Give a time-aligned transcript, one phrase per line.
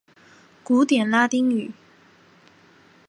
[0.63, 1.71] 古典拉丁语。